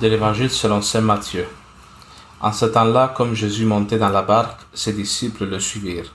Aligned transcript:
de 0.00 0.08
l'Évangile 0.08 0.50
selon 0.50 0.80
Saint 0.80 1.02
Matthieu. 1.02 1.46
En 2.40 2.52
ce 2.52 2.64
temps-là, 2.64 3.12
comme 3.14 3.34
Jésus 3.34 3.66
montait 3.66 3.98
dans 3.98 4.08
la 4.08 4.22
barque, 4.22 4.62
ses 4.72 4.94
disciples 4.94 5.44
le 5.44 5.60
suivirent. 5.60 6.10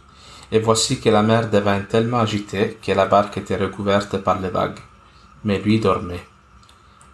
Et 0.51 0.57
voici 0.57 0.99
que 0.99 1.09
la 1.09 1.21
mer 1.21 1.51
devint 1.51 1.81
tellement 1.81 2.19
agitée 2.19 2.79
que 2.81 2.91
la 2.93 3.05
barque 3.05 3.37
était 3.37 3.57
recouverte 3.57 4.17
par 4.17 4.39
les 4.39 4.49
vagues. 4.49 4.79
Mais 5.43 5.59
lui 5.59 5.79
dormait. 5.79 6.25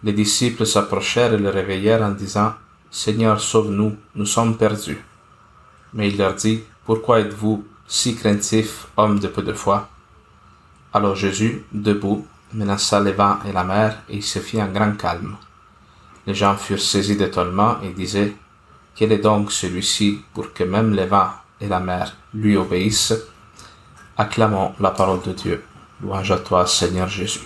Les 0.02 0.14
disciples 0.14 0.64
s'approchèrent 0.64 1.34
et 1.34 1.38
le 1.38 1.50
réveillèrent 1.50 2.02
en 2.02 2.12
disant, 2.12 2.54
Seigneur, 2.90 3.38
sauve-nous, 3.38 3.94
nous 4.14 4.26
sommes 4.26 4.56
perdus. 4.56 5.04
Mais 5.92 6.08
il 6.08 6.16
leur 6.16 6.34
dit, 6.34 6.62
Pourquoi 6.86 7.20
êtes-vous 7.20 7.66
si 7.86 8.16
craintifs, 8.16 8.86
hommes 8.96 9.18
de 9.18 9.28
peu 9.28 9.42
de 9.42 9.52
foi? 9.52 9.88
Alors 10.94 11.16
Jésus, 11.16 11.64
debout, 11.72 12.26
menaça 12.54 12.98
les 12.98 13.12
vents 13.12 13.38
et 13.46 13.52
la 13.52 13.64
mer, 13.64 13.98
et 14.08 14.16
il 14.16 14.22
se 14.22 14.38
fit 14.38 14.60
un 14.60 14.68
grand 14.68 14.96
calme. 14.96 15.36
Les 16.26 16.34
gens 16.34 16.56
furent 16.56 16.80
saisis 16.80 17.16
d'étonnement 17.16 17.76
et 17.82 17.90
disaient, 17.90 18.32
Quel 18.94 19.10
est 19.12 19.18
donc 19.18 19.50
celui-ci 19.50 20.18
pour 20.34 20.52
que 20.52 20.62
même 20.62 20.94
les 20.94 21.06
vents 21.06 21.30
et 21.60 21.66
la 21.66 21.80
mer 21.80 22.16
lui 22.32 22.56
obéissent? 22.56 23.14
Acclamons 24.16 24.72
la 24.78 24.90
parole 24.90 25.22
de 25.22 25.32
Dieu. 25.32 25.64
Louange 26.00 26.30
à 26.30 26.38
toi, 26.38 26.66
Seigneur 26.66 27.08
Jésus. 27.08 27.40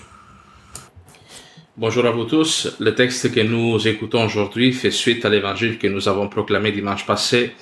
Bonjour 1.79 2.07
à 2.07 2.11
vous 2.11 2.25
tous. 2.25 2.77
Le 2.81 2.95
texte 2.95 3.33
que 3.33 3.41
nous 3.41 3.87
écoutons 3.87 4.25
aujourd'hui 4.25 4.73
fait 4.73 4.91
suite 4.91 5.25
à 5.25 5.29
l'évangile 5.29 5.79
que 5.79 5.87
nous 5.87 6.09
avons 6.09 6.29
proclamé 6.29 6.73
dimanche 6.73 7.07
passé, 7.07 7.55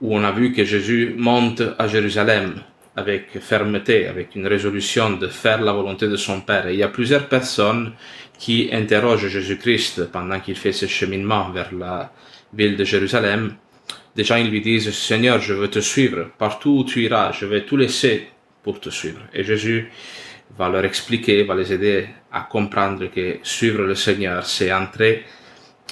où 0.00 0.16
on 0.16 0.24
a 0.24 0.32
vu 0.32 0.52
que 0.52 0.64
Jésus 0.64 1.14
monte 1.18 1.62
à 1.78 1.86
Jérusalem 1.88 2.62
avec 2.96 3.38
fermeté, 3.40 4.06
avec 4.06 4.34
une 4.36 4.46
résolution 4.46 5.10
de 5.10 5.28
faire 5.28 5.60
la 5.60 5.72
volonté 5.72 6.08
de 6.08 6.16
son 6.16 6.40
Père. 6.40 6.68
Et 6.68 6.74
il 6.74 6.78
y 6.78 6.82
a 6.82 6.88
plusieurs 6.88 7.28
personnes 7.28 7.92
qui 8.38 8.68
interrogent 8.72 9.28
Jésus-Christ 9.28 10.10
pendant 10.12 10.40
qu'il 10.40 10.56
fait 10.56 10.72
ce 10.72 10.86
cheminement 10.86 11.50
vers 11.50 11.74
la 11.74 12.12
ville 12.52 12.76
de 12.76 12.84
Jérusalem. 12.84 13.56
Gens 14.16 14.36
ils 14.36 14.50
lui 14.50 14.60
disent, 14.60 14.92
Seigneur, 14.92 15.40
je 15.40 15.54
veux 15.54 15.68
te 15.68 15.80
suivre. 15.80 16.30
Partout 16.38 16.78
où 16.78 16.84
tu 16.84 17.02
iras, 17.02 17.32
je 17.32 17.46
vais 17.46 17.64
tout 17.64 17.76
laisser 17.76 18.28
pour 18.62 18.80
te 18.80 18.90
suivre. 18.90 19.20
Et 19.32 19.42
Jésus 19.42 19.90
va 20.56 20.68
leur 20.68 20.84
expliquer, 20.84 21.42
va 21.42 21.54
les 21.54 21.72
aider 21.72 22.06
à 22.32 22.42
comprendre 22.42 23.06
que 23.06 23.38
suivre 23.42 23.82
le 23.82 23.94
Seigneur, 23.94 24.46
c'est 24.46 24.72
entrer 24.72 25.24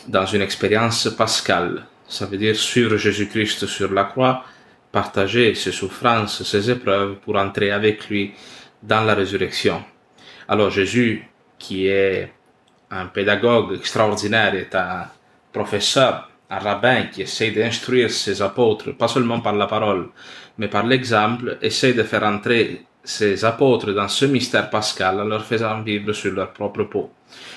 dans 0.08 0.26
une 0.26 0.42
expérience 0.42 1.08
pascale. 1.16 1.84
Ça 2.08 2.26
veut 2.26 2.36
dire 2.36 2.56
suivre 2.56 2.96
Jésus-Christ 2.96 3.66
sur 3.66 3.92
la 3.92 4.04
croix, 4.04 4.44
partager 4.92 5.54
ses 5.54 5.72
souffrances, 5.72 6.42
ses 6.42 6.70
épreuves 6.70 7.16
pour 7.16 7.36
entrer 7.36 7.70
avec 7.70 8.08
lui 8.08 8.32
dans 8.82 9.02
la 9.02 9.14
résurrection. 9.14 9.82
Alors 10.46 10.70
Jésus, 10.70 11.26
qui 11.58 11.86
est 11.86 12.30
un 12.90 13.06
pédagogue 13.06 13.74
extraordinaire, 13.74 14.54
est 14.54 14.74
un 14.74 15.06
professeur, 15.52 16.30
un 16.50 16.58
rabbin 16.58 17.04
qui 17.04 17.22
essaie 17.22 17.50
d'instruire 17.50 18.10
ses 18.10 18.42
apôtres, 18.42 18.92
pas 18.92 19.08
seulement 19.08 19.40
par 19.40 19.54
la 19.54 19.66
parole, 19.66 20.10
mais 20.58 20.68
par 20.68 20.86
l'exemple, 20.86 21.58
essaie 21.62 21.94
de 21.94 22.02
faire 22.02 22.24
entrer 22.24 22.82
ses 23.02 23.44
apôtres 23.44 23.92
dans 23.92 24.08
ce 24.08 24.26
mystère 24.26 24.68
pascal 24.70 25.20
en 25.20 25.24
leur 25.24 25.44
faisant 25.44 25.82
vivre 25.82 26.12
sur 26.12 26.32
leur 26.32 26.52
propre 26.52 26.84
peau. 26.84 27.10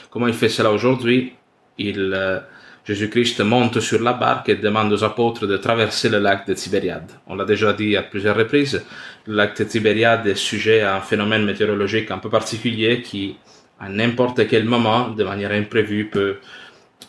Comment 0.09 0.27
il 0.27 0.33
fait 0.33 0.49
cela 0.49 0.71
aujourd'hui? 0.71 1.33
Il 1.77 2.13
euh, 2.13 2.39
Jésus-Christ 2.85 3.41
monte 3.41 3.79
sur 3.79 3.99
la 4.01 4.13
barque 4.13 4.49
et 4.49 4.55
demande 4.55 4.93
aux 4.93 5.03
apôtres 5.03 5.47
de 5.47 5.57
traverser 5.57 6.07
le 6.07 6.19
lac 6.19 6.47
de 6.47 6.53
Tibériade. 6.53 7.11
On 7.25 7.35
l'a 7.35 7.43
déjà 7.43 7.73
dit 7.73 7.97
à 7.97 8.03
plusieurs 8.03 8.37
reprises, 8.37 8.85
le 9.25 9.35
lac 9.35 9.57
de 9.57 9.63
Tibériade 9.63 10.27
est 10.27 10.35
sujet 10.35 10.81
à 10.81 10.97
un 10.97 11.01
phénomène 11.01 11.45
météorologique 11.45 12.11
un 12.11 12.19
peu 12.19 12.29
particulier 12.29 13.01
qui, 13.01 13.37
à 13.79 13.89
n'importe 13.89 14.47
quel 14.47 14.65
moment, 14.65 15.09
de 15.09 15.23
manière 15.23 15.51
imprévue, 15.51 16.11
peut 16.11 16.37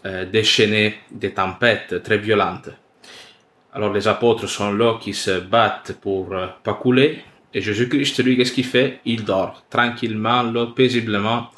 euh, 0.06 0.24
déchaîner 0.24 0.94
des 1.10 1.32
tempêtes 1.32 2.02
très 2.02 2.16
violentes. 2.16 2.70
Alors 3.74 3.92
les 3.92 4.08
apôtres 4.08 4.48
sont 4.48 4.72
là 4.72 4.98
qui 4.98 5.12
se 5.12 5.40
battent 5.40 5.98
pour 6.00 6.32
euh, 6.32 6.46
pas 6.64 6.72
couler, 6.72 7.22
et 7.52 7.60
Jésus-Christ, 7.60 8.22
lui, 8.24 8.36
qu'est-ce 8.36 8.52
qu'il 8.52 8.64
fait? 8.64 9.00
Il 9.04 9.24
dort 9.24 9.64
tranquillement, 9.70 10.66
paisiblement, 10.74 11.50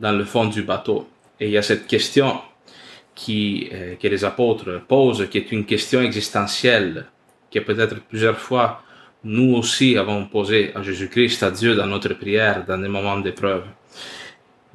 dans 0.00 0.12
le 0.12 0.24
fond 0.24 0.46
du 0.46 0.62
bateau. 0.62 1.08
Et 1.38 1.46
il 1.46 1.52
y 1.52 1.58
a 1.58 1.62
cette 1.62 1.86
question 1.86 2.40
qui, 3.14 3.68
euh, 3.72 3.96
que 3.96 4.08
les 4.08 4.24
apôtres 4.24 4.82
posent, 4.86 5.28
qui 5.30 5.38
est 5.38 5.52
une 5.52 5.64
question 5.64 6.02
existentielle, 6.02 7.06
que 7.50 7.60
peut-être 7.60 8.00
plusieurs 8.08 8.38
fois 8.38 8.82
nous 9.24 9.54
aussi 9.54 9.96
avons 9.96 10.26
posé 10.26 10.72
à 10.74 10.82
Jésus-Christ, 10.82 11.42
à 11.42 11.50
Dieu 11.50 11.74
dans 11.74 11.86
notre 11.86 12.12
prière, 12.12 12.64
dans 12.66 12.76
des 12.76 12.88
moments 12.88 13.18
d'épreuve. 13.18 13.64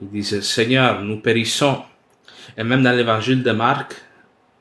Ils 0.01 0.09
disent, 0.09 0.41
Seigneur, 0.41 1.03
nous 1.03 1.19
périssons. 1.19 1.83
Et 2.57 2.63
même 2.63 2.81
dans 2.81 2.91
l'évangile 2.91 3.43
de 3.43 3.51
Marc, 3.51 3.95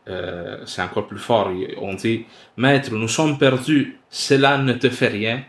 euh, 0.08 0.58
c'est 0.66 0.82
encore 0.82 1.06
plus 1.06 1.18
fort, 1.18 1.50
on 1.80 1.94
dit, 1.94 2.26
Maître, 2.56 2.92
nous 2.92 3.08
sommes 3.08 3.38
perdus, 3.38 3.98
cela 4.10 4.58
ne 4.58 4.74
te 4.74 4.90
fait 4.90 5.08
rien. 5.08 5.42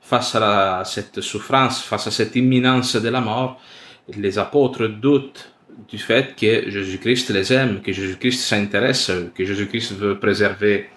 Face 0.00 0.34
à 0.34 0.82
cette 0.84 1.20
souffrance, 1.20 1.82
face 1.82 2.06
à 2.06 2.10
cette 2.10 2.34
imminence 2.34 2.96
de 2.96 3.08
la 3.08 3.20
mort, 3.20 3.60
les 4.08 4.38
apôtres 4.38 4.88
doutent 4.88 5.52
du 5.88 5.98
fait 5.98 6.34
que 6.36 6.70
Jésus-Christ 6.70 7.30
les 7.30 7.52
aime, 7.52 7.80
que 7.82 7.92
Jésus-Christ 7.92 8.40
s'intéresse, 8.40 9.10
que 9.34 9.44
Jésus-Christ 9.44 9.92
veut 9.92 10.18
préserver 10.18 10.88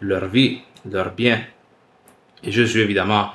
leur 0.00 0.26
vie, 0.26 0.60
leur 0.90 1.12
bien. 1.12 1.42
Et 2.42 2.52
Jésus, 2.52 2.80
évidemment, 2.80 3.30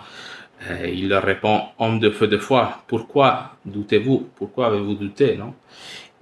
euh, 0.70 0.88
il 0.88 1.10
leur 1.10 1.24
répond, 1.24 1.64
homme 1.80 2.00
de 2.00 2.12
feu 2.12 2.28
de 2.28 2.38
foi, 2.38 2.84
pourquoi 2.88 3.58
doutez-vous? 3.66 4.30
Pourquoi 4.36 4.68
avez-vous 4.68 4.96
douté 4.96 5.36
non? 5.38 5.56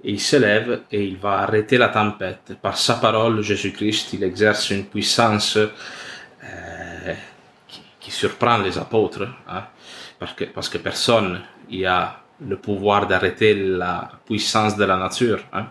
Et 0.02 0.12
il 0.12 0.20
se 0.20 0.36
lève 0.36 0.82
et 0.90 1.04
il 1.04 1.18
va 1.18 1.40
arrêter 1.40 1.76
la 1.76 1.88
tempête. 1.88 2.54
Par 2.62 2.78
sa 2.78 2.94
parole, 2.94 3.42
Jésus-Christ, 3.42 4.14
il 4.14 4.24
exerce 4.24 4.70
une 4.70 4.86
puissance 4.86 5.58
euh, 5.58 7.14
qui, 8.00 8.10
surprend 8.10 8.58
les 8.58 8.76
apôtres, 8.78 9.28
hein, 9.46 9.64
parce, 10.18 10.32
que, 10.32 10.44
parce 10.44 10.68
que 10.68 10.78
personne 10.78 11.42
y 11.68 11.84
a 11.84 12.19
le 12.46 12.56
pouvoir 12.56 13.06
d'arrêter 13.06 13.54
la 13.54 14.10
puissance 14.24 14.76
de 14.76 14.84
la 14.84 14.96
nature. 14.96 15.40
Hein. 15.52 15.66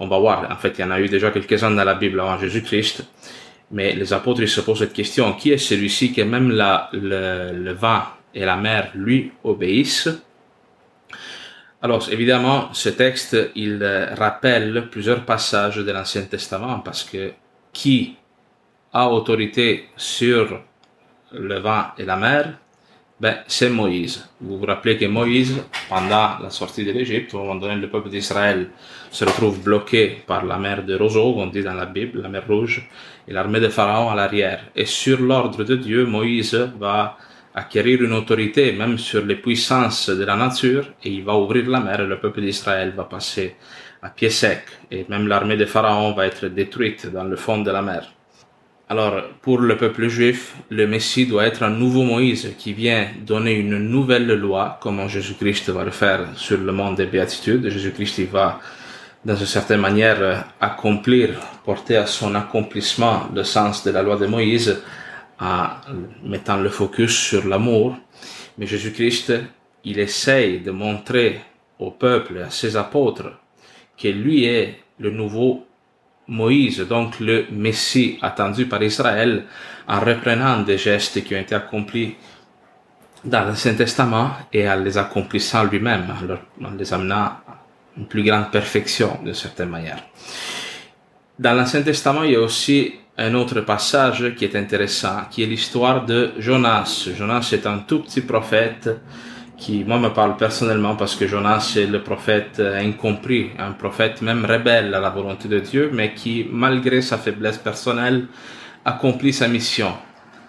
On 0.00 0.08
va 0.08 0.18
voir, 0.18 0.50
en 0.50 0.56
fait, 0.56 0.78
il 0.78 0.80
y 0.80 0.84
en 0.84 0.90
a 0.90 1.00
eu 1.00 1.08
déjà 1.08 1.30
quelques-uns 1.30 1.70
dans 1.70 1.84
la 1.84 1.94
Bible 1.94 2.20
avant 2.20 2.38
Jésus-Christ, 2.38 3.04
mais 3.70 3.94
les 3.94 4.12
apôtres 4.12 4.40
ils 4.40 4.48
se 4.48 4.62
posent 4.62 4.78
cette 4.78 4.94
question, 4.94 5.34
qui 5.34 5.52
est 5.52 5.58
celui-ci 5.58 6.12
que 6.12 6.22
même 6.22 6.50
le, 6.50 7.52
le 7.52 7.72
vent 7.72 8.02
et 8.34 8.44
la 8.44 8.56
mer 8.56 8.90
lui 8.94 9.32
obéissent? 9.44 10.08
Alors, 11.80 12.08
évidemment, 12.10 12.70
ce 12.72 12.88
texte, 12.88 13.36
il 13.54 13.84
rappelle 14.16 14.88
plusieurs 14.90 15.24
passages 15.24 15.76
de 15.76 15.92
l'Ancien 15.92 16.22
Testament, 16.22 16.80
parce 16.80 17.04
que 17.04 17.32
qui 17.72 18.16
a 18.92 19.08
autorité 19.10 19.88
sur 19.96 20.60
le 21.32 21.58
vent 21.58 21.84
et 21.98 22.04
la 22.04 22.16
mer? 22.16 22.54
Ben, 23.20 23.38
c'est 23.48 23.68
Moïse. 23.68 24.28
Vous 24.40 24.58
vous 24.58 24.66
rappelez 24.66 24.96
que 24.96 25.06
Moïse, 25.06 25.60
pendant 25.88 26.38
la 26.40 26.50
sortie 26.50 26.84
de 26.84 26.92
l'Égypte, 26.92 27.34
au 27.34 27.38
moment 27.38 27.56
donné, 27.56 27.74
le 27.74 27.88
peuple 27.88 28.10
d'Israël 28.10 28.68
se 29.10 29.24
retrouve 29.24 29.60
bloqué 29.60 30.22
par 30.26 30.44
la 30.44 30.56
mer 30.56 30.84
de 30.84 30.94
Roseau, 30.94 31.34
on 31.36 31.48
dit 31.48 31.62
dans 31.62 31.74
la 31.74 31.86
Bible, 31.86 32.22
la 32.22 32.28
mer 32.28 32.44
Rouge, 32.46 32.88
et 33.26 33.32
l'armée 33.32 33.58
de 33.58 33.68
Pharaon 33.68 34.10
à 34.10 34.14
l'arrière. 34.14 34.66
Et 34.76 34.84
sur 34.84 35.20
l'ordre 35.20 35.64
de 35.64 35.74
Dieu, 35.74 36.06
Moïse 36.06 36.54
va 36.78 37.16
acquérir 37.54 38.02
une 38.02 38.12
autorité 38.12 38.70
même 38.72 38.98
sur 38.98 39.24
les 39.24 39.36
puissances 39.36 40.10
de 40.10 40.24
la 40.24 40.36
nature, 40.36 40.84
et 41.02 41.10
il 41.10 41.24
va 41.24 41.34
ouvrir 41.36 41.68
la 41.68 41.80
mer, 41.80 42.00
et 42.00 42.06
le 42.06 42.20
peuple 42.20 42.40
d'Israël 42.40 42.92
va 42.96 43.04
passer 43.04 43.56
à 44.00 44.10
pied 44.10 44.30
sec, 44.30 44.62
et 44.92 45.04
même 45.08 45.26
l'armée 45.26 45.56
de 45.56 45.64
Pharaon 45.64 46.12
va 46.12 46.26
être 46.26 46.46
détruite 46.46 47.10
dans 47.12 47.24
le 47.24 47.34
fond 47.34 47.58
de 47.58 47.70
la 47.70 47.82
mer. 47.82 48.12
Alors, 48.90 49.22
pour 49.42 49.58
le 49.58 49.76
peuple 49.76 50.08
juif, 50.08 50.54
le 50.70 50.86
Messie 50.86 51.26
doit 51.26 51.44
être 51.44 51.62
un 51.62 51.68
nouveau 51.68 52.04
Moïse 52.04 52.54
qui 52.56 52.72
vient 52.72 53.06
donner 53.20 53.52
une 53.52 53.76
nouvelle 53.76 54.32
loi, 54.32 54.78
comme 54.80 55.06
Jésus-Christ 55.06 55.68
va 55.68 55.84
le 55.84 55.90
faire 55.90 56.28
sur 56.36 56.56
le 56.56 56.72
monde 56.72 56.96
des 56.96 57.04
béatitudes. 57.04 57.68
Jésus-Christ, 57.68 58.20
va, 58.30 58.60
dans 59.26 59.36
une 59.36 59.44
certaine 59.44 59.82
manière, 59.82 60.46
accomplir, 60.58 61.38
porter 61.66 61.98
à 61.98 62.06
son 62.06 62.34
accomplissement 62.34 63.28
le 63.34 63.44
sens 63.44 63.84
de 63.84 63.90
la 63.90 64.02
loi 64.02 64.16
de 64.16 64.26
Moïse, 64.26 64.82
en 65.38 65.66
mettant 66.24 66.56
le 66.56 66.70
focus 66.70 67.14
sur 67.14 67.46
l'amour. 67.46 67.94
Mais 68.56 68.66
Jésus-Christ, 68.66 69.34
il 69.84 69.98
essaye 69.98 70.60
de 70.60 70.70
montrer 70.70 71.40
au 71.78 71.90
peuple, 71.90 72.38
à 72.38 72.50
ses 72.50 72.74
apôtres, 72.74 73.32
que 73.98 74.08
lui 74.08 74.46
est 74.46 74.78
le 74.98 75.10
nouveau 75.10 75.67
Moïse, 76.28 76.80
donc 76.80 77.20
le 77.20 77.46
Messie 77.50 78.18
attendu 78.20 78.66
par 78.66 78.82
Israël, 78.82 79.44
en 79.86 80.00
reprenant 80.00 80.62
des 80.62 80.78
gestes 80.78 81.24
qui 81.24 81.34
ont 81.34 81.40
été 81.40 81.54
accomplis 81.54 82.14
dans 83.24 83.44
l'Ancien 83.44 83.74
Testament 83.74 84.30
et 84.52 84.68
en 84.68 84.76
les 84.76 84.98
accomplissant 84.98 85.64
lui-même, 85.64 86.06
en 86.62 86.70
les 86.70 86.92
amenant 86.92 87.16
à 87.16 87.42
une 87.96 88.06
plus 88.06 88.22
grande 88.22 88.50
perfection 88.50 89.18
d'une 89.24 89.34
certaine 89.34 89.70
manière. 89.70 90.04
Dans 91.38 91.54
l'Ancien 91.54 91.82
Testament, 91.82 92.22
il 92.24 92.32
y 92.32 92.36
a 92.36 92.40
aussi 92.40 92.94
un 93.16 93.34
autre 93.34 93.62
passage 93.62 94.34
qui 94.36 94.44
est 94.44 94.54
intéressant, 94.54 95.22
qui 95.30 95.42
est 95.42 95.46
l'histoire 95.46 96.04
de 96.04 96.32
Jonas. 96.38 97.08
Jonas 97.16 97.48
est 97.52 97.66
un 97.66 97.78
tout 97.78 98.00
petit 98.00 98.20
prophète 98.20 98.88
qui, 99.58 99.84
moi, 99.84 99.98
me 99.98 100.08
parle 100.10 100.36
personnellement 100.36 100.94
parce 100.96 101.16
que 101.16 101.26
Jonas 101.26 101.74
est 101.76 101.86
le 101.86 102.02
prophète 102.02 102.60
incompris, 102.60 103.50
un 103.58 103.72
prophète 103.72 104.22
même 104.22 104.44
rebelle 104.44 104.94
à 104.94 105.00
la 105.00 105.10
volonté 105.10 105.48
de 105.48 105.58
Dieu, 105.58 105.90
mais 105.92 106.14
qui, 106.14 106.46
malgré 106.50 107.02
sa 107.02 107.18
faiblesse 107.18 107.58
personnelle, 107.58 108.26
accomplit 108.84 109.32
sa 109.32 109.48
mission. 109.48 109.92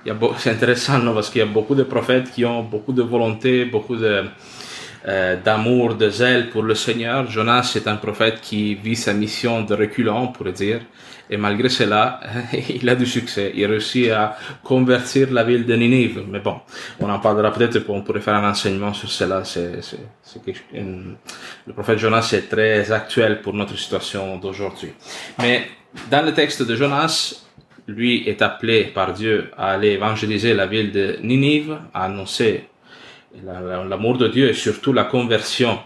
C'est 0.37 0.51
intéressant 0.51 0.99
non? 0.99 1.13
parce 1.13 1.29
qu'il 1.29 1.39
y 1.39 1.43
a 1.43 1.47
beaucoup 1.47 1.75
de 1.75 1.83
prophètes 1.83 2.31
qui 2.31 2.45
ont 2.45 2.63
beaucoup 2.63 2.93
de 2.93 3.01
volonté, 3.01 3.65
beaucoup 3.65 3.95
de, 3.95 4.25
euh, 5.07 5.37
d'amour, 5.37 5.95
de 5.95 6.09
zèle 6.09 6.49
pour 6.49 6.63
le 6.63 6.75
Seigneur. 6.75 7.29
Jonas 7.29 7.73
est 7.75 7.87
un 7.87 7.95
prophète 7.95 8.41
qui 8.41 8.75
vit 8.75 8.95
sa 8.97 9.13
mission 9.13 9.61
de 9.61 9.73
reculant, 9.73 10.23
on 10.23 10.27
pourrait 10.27 10.51
dire. 10.51 10.81
Et 11.29 11.37
malgré 11.37 11.69
cela, 11.69 12.19
il 12.69 12.89
a 12.89 12.95
du 12.95 13.05
succès. 13.05 13.53
Il 13.55 13.65
réussit 13.65 14.09
à 14.11 14.37
convertir 14.63 15.31
la 15.31 15.43
ville 15.43 15.65
de 15.65 15.75
Ninive. 15.75 16.23
Mais 16.27 16.39
bon, 16.39 16.59
on 16.99 17.09
en 17.09 17.19
parlera 17.19 17.51
peut-être, 17.51 17.81
on 17.89 18.01
pourrait 18.01 18.21
faire 18.21 18.35
un 18.35 18.49
enseignement 18.49 18.93
sur 18.93 19.09
cela. 19.09 19.43
C'est, 19.45 19.81
c'est, 19.81 19.99
le 21.67 21.73
prophète 21.73 21.99
Jonas 21.99 22.29
est 22.33 22.49
très 22.49 22.91
actuel 22.91 23.41
pour 23.41 23.53
notre 23.53 23.77
situation 23.77 24.37
d'aujourd'hui. 24.37 24.91
Mais 25.39 25.67
dans 26.11 26.25
le 26.25 26.33
texte 26.33 26.63
de 26.63 26.75
Jonas, 26.75 27.45
lui 27.87 28.27
est 28.27 28.41
appelé 28.41 28.85
par 28.85 29.13
Dieu 29.13 29.51
à 29.57 29.71
aller 29.71 29.89
évangéliser 29.89 30.53
la 30.53 30.67
ville 30.67 30.91
de 30.91 31.17
Ninive, 31.23 31.77
à 31.93 32.05
annoncer 32.05 32.68
l'amour 33.43 34.17
de 34.17 34.27
Dieu 34.27 34.49
et 34.49 34.53
surtout 34.53 34.93
la 34.93 35.05
conversion 35.05 35.79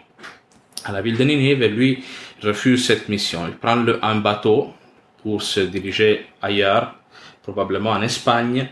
à 0.85 0.91
la 0.91 1.01
ville 1.01 1.17
de 1.17 1.23
Ninive, 1.23 1.65
lui 1.65 2.03
refuse 2.41 2.85
cette 2.85 3.09
mission. 3.09 3.45
Il 3.47 3.55
prend 3.55 3.77
un 4.01 4.15
bateau 4.15 4.73
pour 5.21 5.41
se 5.41 5.61
diriger 5.61 6.25
ailleurs, 6.41 6.95
probablement 7.41 7.91
en 7.91 8.01
Espagne, 8.01 8.67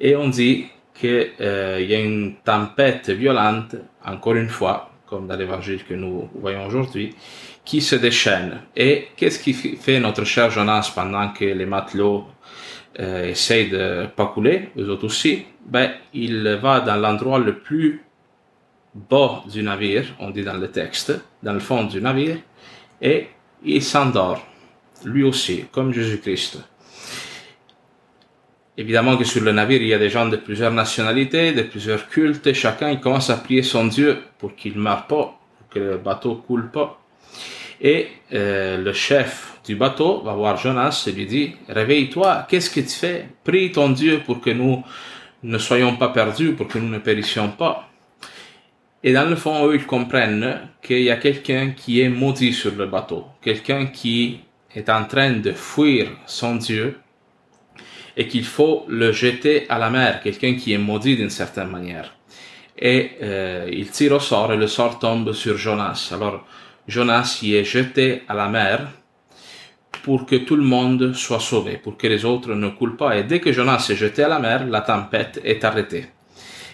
et 0.00 0.16
on 0.16 0.28
dit 0.28 0.66
qu'il 0.94 1.30
euh, 1.40 1.80
y 1.80 1.94
a 1.94 2.00
une 2.00 2.36
tempête 2.44 3.10
violente, 3.10 3.76
encore 4.04 4.34
une 4.34 4.48
fois, 4.48 4.90
comme 5.06 5.26
dans 5.26 5.36
l'évangile 5.36 5.84
que 5.84 5.94
nous 5.94 6.30
voyons 6.34 6.66
aujourd'hui, 6.66 7.14
qui 7.64 7.80
se 7.80 7.96
déchaîne. 7.96 8.62
Et 8.76 9.08
qu'est-ce 9.16 9.38
qui 9.38 9.52
fait 9.52 10.00
notre 10.00 10.24
cher 10.24 10.50
Jonas 10.50 10.92
pendant 10.94 11.28
que 11.28 11.44
les 11.44 11.66
matelots 11.66 12.26
euh, 12.98 13.28
essayent 13.28 13.68
de 13.68 14.06
pas 14.16 14.26
couler, 14.26 14.70
eux 14.78 14.88
autres 14.88 15.04
aussi 15.04 15.44
Ben, 15.66 15.92
il 16.14 16.58
va 16.62 16.80
dans 16.80 16.96
l'endroit 16.96 17.38
le 17.38 17.58
plus 17.58 18.02
bas 18.94 19.42
du 19.50 19.62
navire, 19.62 20.04
on 20.18 20.30
dit 20.30 20.42
dans 20.42 20.56
le 20.56 20.70
texte, 20.70 21.12
dans 21.42 21.52
le 21.52 21.60
fond 21.60 21.84
du 21.84 22.00
navire, 22.00 22.38
et 23.00 23.28
il 23.64 23.82
s'endort, 23.82 24.44
lui 25.04 25.22
aussi, 25.22 25.64
comme 25.70 25.92
Jésus-Christ. 25.92 26.58
Évidemment 28.76 29.16
que 29.16 29.24
sur 29.24 29.42
le 29.42 29.52
navire, 29.52 29.82
il 29.82 29.88
y 29.88 29.94
a 29.94 29.98
des 29.98 30.10
gens 30.10 30.26
de 30.26 30.36
plusieurs 30.36 30.72
nationalités, 30.72 31.52
de 31.52 31.62
plusieurs 31.62 32.08
cultes, 32.08 32.46
et 32.46 32.54
chacun 32.54 32.90
il 32.90 33.00
commence 33.00 33.28
à 33.28 33.36
prier 33.36 33.62
son 33.62 33.86
Dieu 33.86 34.18
pour 34.38 34.54
qu'il 34.54 34.74
ne 34.74 34.80
meure 34.80 35.06
pas, 35.06 35.38
pour 35.58 35.68
que 35.70 35.78
le 35.78 35.98
bateau 35.98 36.36
coule 36.36 36.70
pas. 36.70 37.00
Et 37.80 38.08
euh, 38.32 38.78
le 38.78 38.92
chef 38.92 39.58
du 39.66 39.76
bateau 39.76 40.22
va 40.22 40.32
voir 40.32 40.56
Jonas 40.56 41.04
et 41.06 41.12
lui 41.12 41.26
dit, 41.26 41.56
réveille-toi, 41.68 42.46
qu'est-ce 42.48 42.70
que 42.70 42.80
tu 42.80 42.88
fais? 42.88 43.28
Prie 43.44 43.70
ton 43.72 43.90
Dieu 43.90 44.22
pour 44.24 44.40
que 44.40 44.50
nous 44.50 44.82
ne 45.42 45.58
soyons 45.58 45.96
pas 45.96 46.08
perdus, 46.08 46.52
pour 46.52 46.68
que 46.68 46.78
nous 46.78 46.88
ne 46.88 46.98
périssions 46.98 47.50
pas. 47.50 47.89
Et 49.02 49.12
dans 49.12 49.28
le 49.28 49.36
fond, 49.36 49.66
eux, 49.66 49.76
ils 49.76 49.86
comprennent 49.86 50.60
qu'il 50.82 51.02
y 51.02 51.10
a 51.10 51.16
quelqu'un 51.16 51.70
qui 51.70 52.02
est 52.02 52.10
maudit 52.10 52.52
sur 52.52 52.74
le 52.74 52.86
bateau, 52.86 53.24
quelqu'un 53.40 53.86
qui 53.86 54.40
est 54.74 54.90
en 54.90 55.04
train 55.04 55.32
de 55.32 55.52
fuir 55.52 56.08
son 56.26 56.56
Dieu 56.56 56.98
et 58.16 58.28
qu'il 58.28 58.44
faut 58.44 58.84
le 58.88 59.12
jeter 59.12 59.64
à 59.70 59.78
la 59.78 59.88
mer, 59.88 60.20
quelqu'un 60.22 60.54
qui 60.54 60.74
est 60.74 60.78
maudit 60.78 61.16
d'une 61.16 61.30
certaine 61.30 61.68
manière. 61.68 62.14
Et 62.78 63.12
euh, 63.22 63.68
il 63.72 63.90
tire 63.90 64.12
au 64.12 64.20
sort 64.20 64.52
et 64.52 64.56
le 64.56 64.66
sort 64.66 64.98
tombe 64.98 65.32
sur 65.32 65.56
Jonas. 65.56 66.10
Alors 66.12 66.46
Jonas 66.86 67.40
y 67.42 67.54
est 67.54 67.64
jeté 67.64 68.22
à 68.28 68.34
la 68.34 68.48
mer 68.48 68.86
pour 70.02 70.26
que 70.26 70.36
tout 70.36 70.56
le 70.56 70.62
monde 70.62 71.14
soit 71.14 71.40
sauvé, 71.40 71.78
pour 71.78 71.96
que 71.96 72.06
les 72.06 72.24
autres 72.24 72.54
ne 72.54 72.68
coulent 72.68 72.96
pas. 72.96 73.16
Et 73.16 73.24
dès 73.24 73.40
que 73.40 73.52
Jonas 73.52 73.86
est 73.90 73.96
jeté 73.96 74.22
à 74.22 74.28
la 74.28 74.38
mer, 74.38 74.66
la 74.66 74.82
tempête 74.82 75.40
est 75.44 75.64
arrêtée. 75.64 76.06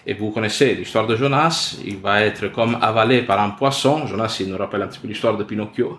Et 0.09 0.13
vous 0.13 0.31
connaissez 0.31 0.73
l'histoire 0.73 1.05
de 1.05 1.17
Jonas, 1.17 1.77
il 1.85 1.97
va 1.97 2.21
être 2.21 2.47
comme 2.47 2.77
avalé 2.81 3.23
par 3.23 3.41
un 3.41 3.49
poisson. 3.49 4.07
Jonas, 4.07 4.37
il 4.39 4.47
nous 4.47 4.57
rappelle 4.57 4.81
un 4.81 4.87
petit 4.87 4.99
peu 4.99 5.07
l'histoire 5.09 5.35
de 5.35 5.43
Pinocchio. 5.43 5.97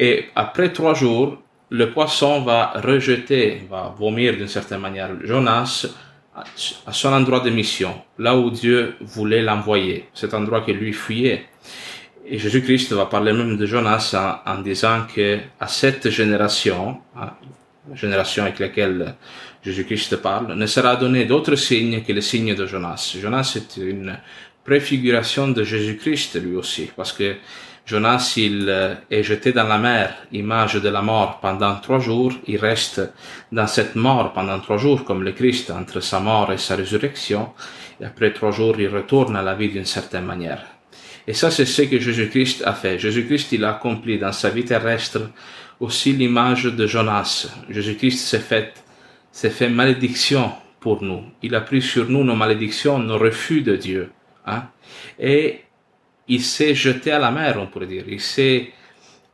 Et 0.00 0.26
après 0.34 0.72
trois 0.72 0.94
jours, 0.94 1.38
le 1.70 1.90
poisson 1.92 2.42
va 2.42 2.72
rejeter, 2.74 3.62
va 3.70 3.94
vomir 3.96 4.36
d'une 4.36 4.48
certaine 4.48 4.80
manière 4.80 5.10
Jonas 5.22 5.86
à 6.34 6.92
son 6.92 7.12
endroit 7.12 7.38
de 7.40 7.50
mission, 7.50 7.94
là 8.18 8.36
où 8.36 8.50
Dieu 8.50 8.96
voulait 9.00 9.42
l'envoyer, 9.42 10.08
cet 10.12 10.34
endroit 10.34 10.62
que 10.62 10.72
lui 10.72 10.92
fuyait. 10.92 11.46
Et 12.26 12.38
Jésus-Christ 12.38 12.92
va 12.92 13.06
parler 13.06 13.32
même 13.32 13.56
de 13.56 13.66
Jonas 13.66 14.14
en, 14.44 14.58
disant 14.58 15.06
que 15.14 15.38
à 15.60 15.68
cette 15.68 16.10
génération, 16.10 16.98
hein, 17.16 17.30
la 17.88 17.94
génération 17.94 18.42
avec 18.42 18.58
laquelle 18.58 19.14
Jésus-Christ 19.68 20.16
parle, 20.16 20.54
ne 20.54 20.66
sera 20.66 20.96
donné 20.96 21.26
d'autre 21.26 21.54
signe 21.54 22.02
que 22.02 22.12
le 22.14 22.22
signe 22.22 22.54
de 22.54 22.66
Jonas. 22.66 23.16
Jonas 23.20 23.52
est 23.56 23.76
une 23.76 24.18
préfiguration 24.64 25.48
de 25.48 25.62
Jésus-Christ 25.62 26.40
lui 26.42 26.56
aussi, 26.56 26.90
parce 26.96 27.12
que 27.12 27.36
Jonas, 27.84 28.34
il 28.38 28.66
euh, 28.68 28.94
est 29.10 29.22
jeté 29.22 29.52
dans 29.52 29.66
la 29.66 29.76
mer, 29.76 30.14
image 30.32 30.74
de 30.74 30.88
la 30.88 31.02
mort 31.02 31.38
pendant 31.40 31.74
trois 31.76 31.98
jours, 31.98 32.32
il 32.46 32.56
reste 32.56 33.02
dans 33.52 33.66
cette 33.66 33.94
mort 33.94 34.32
pendant 34.32 34.58
trois 34.58 34.78
jours 34.78 35.04
comme 35.04 35.22
le 35.22 35.32
Christ 35.32 35.70
entre 35.70 36.00
sa 36.00 36.18
mort 36.20 36.50
et 36.50 36.58
sa 36.58 36.74
résurrection, 36.74 37.50
et 38.00 38.06
après 38.06 38.32
trois 38.32 38.50
jours, 38.50 38.76
il 38.78 38.88
retourne 38.88 39.36
à 39.36 39.42
la 39.42 39.54
vie 39.54 39.68
d'une 39.68 39.84
certaine 39.84 40.24
manière. 40.24 40.62
Et 41.26 41.34
ça, 41.34 41.50
c'est 41.50 41.66
ce 41.66 41.82
que 41.82 41.98
Jésus-Christ 41.98 42.62
a 42.64 42.72
fait. 42.72 42.98
Jésus-Christ, 42.98 43.52
il 43.52 43.64
a 43.64 43.74
accompli 43.76 44.18
dans 44.18 44.32
sa 44.32 44.48
vie 44.48 44.64
terrestre 44.64 45.30
aussi 45.78 46.12
l'image 46.14 46.64
de 46.64 46.86
Jonas. 46.86 47.48
Jésus-Christ 47.68 48.18
s'est 48.18 48.38
fait 48.38 48.72
s'est 49.30 49.50
fait 49.50 49.68
malédiction 49.68 50.52
pour 50.80 51.02
nous. 51.02 51.24
Il 51.42 51.54
a 51.54 51.60
pris 51.60 51.82
sur 51.82 52.08
nous 52.08 52.24
nos 52.24 52.36
malédictions, 52.36 52.98
nos 52.98 53.18
refus 53.18 53.62
de 53.62 53.76
Dieu. 53.76 54.10
Hein? 54.46 54.64
Et 55.18 55.60
il 56.28 56.42
s'est 56.42 56.74
jeté 56.74 57.10
à 57.12 57.18
la 57.18 57.30
mer, 57.30 57.58
on 57.60 57.66
pourrait 57.66 57.86
dire. 57.86 58.04
Il 58.08 58.20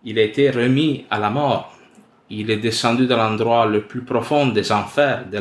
il 0.06 0.18
a 0.18 0.22
été 0.22 0.50
remis 0.50 1.06
à 1.10 1.18
la 1.18 1.30
mort. 1.30 1.74
Il 2.30 2.50
est 2.50 2.58
descendu 2.58 3.06
dans 3.06 3.16
l'endroit 3.16 3.66
le 3.66 3.82
plus 3.82 4.02
profond 4.02 4.48
des 4.48 4.70
enfers, 4.72 5.24
de 5.30 5.40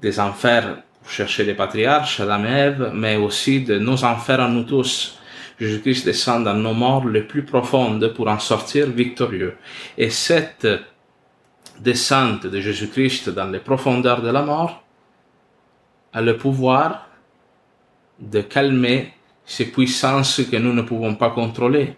des 0.00 0.20
enfers 0.20 0.82
pour 1.00 1.10
chercher 1.10 1.44
les 1.44 1.54
patriarches, 1.54 2.20
la 2.20 2.38
Ève, 2.38 2.92
mais 2.94 3.16
aussi 3.16 3.60
de 3.60 3.78
nos 3.78 4.04
enfers 4.04 4.40
à 4.40 4.48
nous 4.48 4.64
tous. 4.64 5.18
Jésus-Christ 5.58 6.04
descend 6.04 6.44
dans 6.44 6.54
nos 6.54 6.74
morts 6.74 7.06
les 7.06 7.22
plus 7.22 7.44
profondes 7.44 8.12
pour 8.14 8.28
en 8.28 8.38
sortir 8.38 8.88
victorieux. 8.88 9.54
Et 9.96 10.10
cette 10.10 10.66
descente 11.80 12.46
de 12.46 12.60
Jésus-Christ 12.60 13.30
dans 13.30 13.46
les 13.46 13.60
profondeurs 13.60 14.22
de 14.22 14.30
la 14.30 14.42
mort 14.42 14.82
a 16.12 16.20
le 16.20 16.36
pouvoir 16.36 17.08
de 18.18 18.40
calmer 18.42 19.14
ces 19.44 19.70
puissances 19.70 20.42
que 20.50 20.56
nous 20.56 20.72
ne 20.72 20.82
pouvons 20.82 21.14
pas 21.14 21.30
contrôler. 21.30 21.96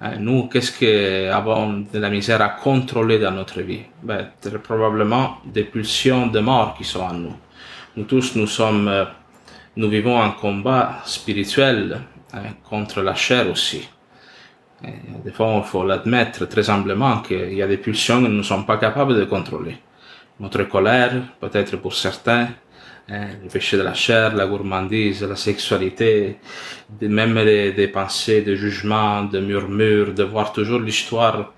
Hein, 0.00 0.16
nous, 0.18 0.48
qu'est-ce 0.48 0.72
que 0.72 1.30
avons 1.30 1.84
de 1.92 1.98
la 1.98 2.10
misère 2.10 2.42
à 2.42 2.50
contrôler 2.50 3.18
dans 3.18 3.30
notre 3.30 3.60
vie? 3.60 3.82
Ben, 4.02 4.28
Très 4.40 4.58
probablement 4.58 5.38
des 5.44 5.64
pulsions 5.64 6.26
de 6.26 6.40
mort 6.40 6.74
qui 6.76 6.84
sont 6.84 7.00
en 7.00 7.14
nous. 7.14 7.36
Nous 7.96 8.04
tous, 8.04 8.34
nous 8.36 8.46
sommes, 8.46 8.88
euh, 8.88 9.04
nous 9.76 9.88
vivons 9.88 10.20
un 10.20 10.30
combat 10.30 11.00
spirituel 11.04 12.00
hein, 12.32 12.42
contre 12.68 13.02
la 13.02 13.14
chair 13.14 13.48
aussi. 13.50 13.88
Des 15.24 15.32
fois, 15.32 15.62
il 15.64 15.68
faut 15.68 15.84
l'admettre 15.84 16.46
très 16.46 16.68
humblement 16.70 17.18
qu'il 17.22 17.54
y 17.54 17.62
a 17.62 17.66
des 17.66 17.78
pulsions 17.78 18.22
que 18.22 18.28
nous 18.28 18.38
ne 18.38 18.42
sommes 18.42 18.66
pas 18.66 18.76
capables 18.76 19.16
de 19.16 19.24
contrôler. 19.24 19.76
Notre 20.40 20.64
colère, 20.64 21.12
peut-être 21.40 21.76
pour 21.76 21.94
certains, 21.94 22.48
hein, 23.08 23.26
le 23.42 23.48
péché 23.48 23.76
de 23.76 23.82
la 23.82 23.94
chair, 23.94 24.34
la 24.34 24.46
gourmandise, 24.46 25.22
la 25.22 25.36
sexualité, 25.36 26.38
même 27.00 27.34
des, 27.44 27.88
pensées 27.88 28.42
de 28.42 28.54
jugement, 28.56 29.24
de 29.24 29.40
murmures, 29.40 30.12
de 30.12 30.24
voir 30.24 30.52
toujours 30.52 30.80
l'histoire 30.80 31.52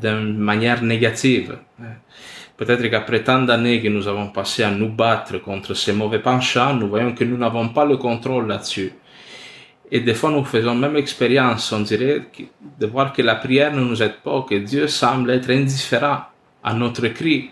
d'une 0.00 0.36
manière 0.36 0.82
négative. 0.82 1.58
Hein. 1.80 1.94
Peut-être 2.58 2.88
qu'après 2.88 3.22
tant 3.22 3.42
d'années 3.42 3.80
que 3.80 3.88
nous 3.88 4.08
avons 4.08 4.30
passé 4.30 4.64
à 4.64 4.70
nous 4.70 4.88
battre 4.88 5.38
contre 5.38 5.74
ces 5.74 5.92
mauvais 5.92 6.18
penchants, 6.18 6.74
nous 6.74 6.88
voyons 6.88 7.14
que 7.14 7.24
nous 7.24 7.38
n'avons 7.38 7.68
pas 7.68 7.84
le 7.84 7.96
contrôle 7.96 8.48
là-dessus. 8.48 8.92
Et 9.90 10.00
des 10.00 10.14
fois, 10.14 10.30
nous 10.30 10.44
faisons 10.44 10.74
même 10.74 10.96
expérience, 10.96 11.72
on 11.72 11.80
dirait, 11.80 12.22
de 12.78 12.86
voir 12.86 13.12
que 13.12 13.22
la 13.22 13.36
prière 13.36 13.74
ne 13.74 13.80
nous 13.80 14.02
aide 14.02 14.16
pas, 14.22 14.44
que 14.48 14.56
Dieu 14.56 14.86
semble 14.86 15.30
être 15.30 15.50
indifférent 15.50 16.22
à 16.62 16.74
notre 16.74 17.08
cri. 17.08 17.50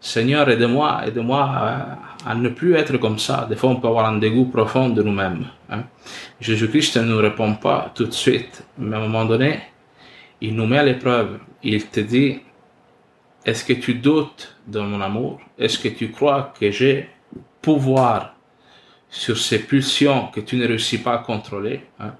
Seigneur, 0.00 0.48
aide-moi, 0.50 1.02
aide-moi 1.06 1.50
à, 2.26 2.34
ne 2.34 2.48
plus 2.50 2.74
être 2.74 2.98
comme 2.98 3.18
ça. 3.18 3.46
Des 3.48 3.56
fois, 3.56 3.70
on 3.70 3.76
peut 3.76 3.88
avoir 3.88 4.06
un 4.06 4.18
dégoût 4.18 4.46
profond 4.46 4.90
de 4.90 5.02
nous-mêmes. 5.02 5.46
Hein. 5.70 5.84
Jésus-Christ 6.40 6.96
ne 6.98 7.04
nous 7.04 7.18
répond 7.18 7.54
pas 7.54 7.90
tout 7.94 8.04
de 8.04 8.12
suite, 8.12 8.64
mais 8.76 8.96
à 8.96 8.98
un 8.98 9.02
moment 9.02 9.24
donné, 9.24 9.60
il 10.40 10.54
nous 10.56 10.66
met 10.66 10.78
à 10.78 10.82
l'épreuve. 10.82 11.38
Il 11.62 11.86
te 11.86 12.00
dit, 12.00 12.40
est-ce 13.44 13.64
que 13.64 13.72
tu 13.74 13.94
doutes 13.94 14.56
de 14.66 14.80
mon 14.80 15.00
amour? 15.00 15.40
Est-ce 15.58 15.78
que 15.78 15.88
tu 15.88 16.10
crois 16.10 16.52
que 16.58 16.70
j'ai 16.70 17.08
pouvoir 17.60 18.34
sur 19.12 19.36
ces 19.36 19.58
pulsions 19.58 20.28
que 20.28 20.40
tu 20.40 20.56
ne 20.56 20.66
réussis 20.66 20.98
pas 20.98 21.12
à 21.12 21.18
contrôler, 21.18 21.82
hein, 22.00 22.14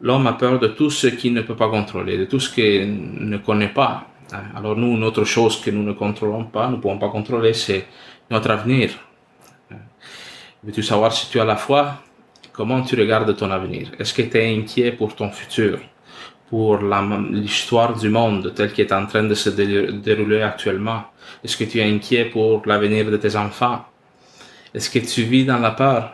l'homme 0.00 0.26
a 0.26 0.32
peur 0.32 0.58
de 0.58 0.66
tout 0.66 0.90
ce 0.90 1.06
qu'il 1.06 1.32
ne 1.32 1.42
peut 1.42 1.54
pas 1.54 1.70
contrôler, 1.70 2.18
de 2.18 2.24
tout 2.24 2.40
ce 2.40 2.52
qu'il 2.52 3.28
ne 3.30 3.38
connaît 3.38 3.68
pas. 3.68 4.08
Hein. 4.32 4.42
Alors 4.56 4.76
nous, 4.76 4.96
une 4.96 5.04
autre 5.04 5.24
chose 5.24 5.60
que 5.60 5.70
nous 5.70 5.84
ne 5.84 5.92
contrôlons 5.92 6.44
pas, 6.46 6.66
nous 6.66 6.76
ne 6.76 6.82
pouvons 6.82 6.98
pas 6.98 7.10
contrôler, 7.10 7.54
c'est 7.54 7.86
notre 8.28 8.50
avenir. 8.50 8.90
Hein. 9.70 9.76
Veux-tu 10.64 10.82
savoir 10.82 11.12
si 11.12 11.30
tu 11.30 11.38
as 11.38 11.44
la 11.44 11.56
foi? 11.56 11.94
Comment 12.52 12.82
tu 12.82 12.96
regardes 12.96 13.36
ton 13.36 13.52
avenir? 13.52 13.92
Est-ce 13.98 14.12
que 14.12 14.22
tu 14.22 14.36
es 14.36 14.52
inquiet 14.52 14.90
pour 14.90 15.14
ton 15.14 15.30
futur? 15.30 15.78
Pour 16.50 16.78
l'histoire 17.30 17.96
du 17.96 18.08
monde 18.08 18.52
tel 18.54 18.72
qu'il 18.72 18.84
est 18.84 18.92
en 18.92 19.06
train 19.06 19.22
de 19.22 19.34
se 19.34 19.50
dérouler 19.50 20.42
actuellement? 20.42 21.04
Est-ce 21.44 21.56
que 21.56 21.64
tu 21.64 21.78
es 21.78 21.84
inquiet 21.84 22.24
pour 22.26 22.62
l'avenir 22.66 23.10
de 23.10 23.16
tes 23.16 23.36
enfants? 23.36 23.84
Est-ce 24.74 24.90
que 24.90 24.98
tu 24.98 25.22
vis 25.22 25.44
dans 25.44 25.58
la 25.58 25.70
peur? 25.70 26.10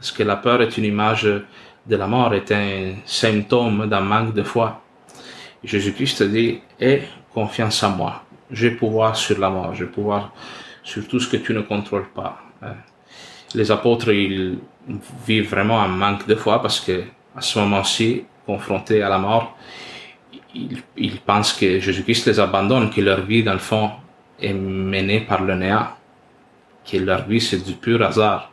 Est-ce 0.00 0.12
que 0.12 0.22
la 0.22 0.36
peur 0.36 0.62
est 0.62 0.78
une 0.78 0.84
image 0.84 1.24
de 1.24 1.96
la 1.96 2.06
mort, 2.06 2.32
est 2.34 2.50
un 2.52 2.94
symptôme 3.04 3.86
d'un 3.86 4.00
manque 4.00 4.34
de 4.34 4.42
foi? 4.42 4.82
Jésus-Christ 5.62 6.22
dit, 6.22 6.60
aie 6.80 7.02
confiance 7.34 7.82
en 7.82 7.90
moi. 7.90 8.24
J'ai 8.50 8.70
pouvoir 8.70 9.14
sur 9.14 9.38
la 9.38 9.50
mort, 9.50 9.74
j'ai 9.74 9.84
pouvoir 9.84 10.32
sur 10.82 11.06
tout 11.06 11.20
ce 11.20 11.28
que 11.28 11.36
tu 11.36 11.52
ne 11.52 11.60
contrôles 11.60 12.08
pas. 12.14 12.38
Hein. 12.62 12.76
Les 13.54 13.70
apôtres, 13.70 14.10
ils 14.10 14.58
vivent 15.26 15.50
vraiment 15.50 15.80
un 15.82 15.88
manque 15.88 16.26
de 16.26 16.34
foi 16.34 16.62
parce 16.62 16.80
que 16.80 17.04
à 17.36 17.40
ce 17.42 17.58
moment-ci, 17.58 18.24
confrontés 18.46 19.02
à 19.02 19.10
la 19.10 19.18
mort, 19.18 19.56
ils, 20.54 21.20
pensent 21.20 21.52
que 21.52 21.78
Jésus-Christ 21.78 22.26
les 22.26 22.40
abandonne, 22.40 22.90
que 22.90 23.00
leur 23.00 23.20
vie, 23.20 23.42
dans 23.42 23.52
le 23.52 23.58
fond, 23.58 23.90
est 24.40 24.54
menée 24.54 25.20
par 25.20 25.42
le 25.42 25.54
néant, 25.54 25.88
que 26.90 26.96
leur 26.96 27.26
vie, 27.26 27.40
c'est 27.40 27.64
du 27.64 27.74
pur 27.74 28.02
hasard, 28.02 28.52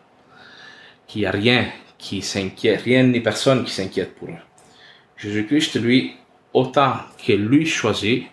qu'il 1.08 1.22
n'y 1.22 1.28
a 1.28 1.32
rien 1.32 1.68
qui 1.98 2.22
s'inquiète, 2.22 2.82
rien 2.82 3.04
ni 3.04 3.20
personne 3.20 3.64
qui 3.64 3.72
s'inquiète 3.72 4.16
pour 4.16 4.30
eux. 4.30 4.44
Jésus-Christ, 5.18 5.80
lui, 5.80 6.16
autant 6.54 6.98
que 7.26 7.34
lui 7.34 7.66
choisit, 7.66 8.26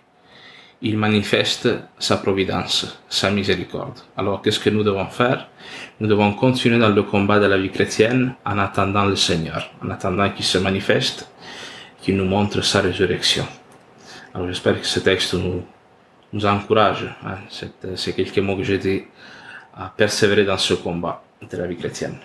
il 0.84 0.98
manifeste 0.98 1.68
sa 1.98 2.16
providence, 2.16 2.98
sa 3.08 3.30
miséricorde. 3.30 4.00
Alors 4.16 4.42
qu'est-ce 4.42 4.58
que 4.58 4.70
nous 4.70 4.82
devons 4.82 5.06
faire? 5.06 5.48
Nous 6.00 6.08
devons 6.08 6.32
continuer 6.32 6.78
dans 6.78 6.88
le 6.88 7.02
combat 7.04 7.38
de 7.38 7.46
la 7.46 7.56
vie 7.56 7.70
chrétienne 7.70 8.34
en 8.44 8.58
attendant 8.58 9.04
le 9.04 9.14
Seigneur, 9.14 9.70
en 9.84 9.90
attendant 9.90 10.28
qu'il 10.30 10.44
se 10.44 10.58
manifeste, 10.58 11.30
qu'il 12.00 12.16
nous 12.16 12.24
montre 12.24 12.62
sa 12.64 12.80
résurrection. 12.80 13.46
Alors 14.34 14.48
j'espère 14.48 14.80
que 14.80 14.86
ce 14.86 14.98
texte 14.98 15.34
nous, 15.34 15.62
nous 16.32 16.46
encourage, 16.46 17.04
hein, 17.24 17.36
c'est 17.94 18.16
quelques 18.16 18.38
mots 18.38 18.56
que 18.56 18.64
j'ai 18.64 18.78
dit, 18.78 19.02
à 19.74 19.92
persévérer 19.96 20.44
dans 20.44 20.58
ce 20.58 20.74
combat 20.74 21.22
de 21.50 21.56
la 21.56 21.66
vie 21.66 21.76
chrétienne. 21.76 22.16